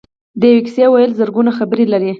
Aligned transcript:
د 0.39 0.41
یوې 0.51 0.61
کیسې 0.65 0.85
ویل 0.89 1.11
زرګونه 1.19 1.51
خبرې 1.57 1.85
لري. 1.93 2.09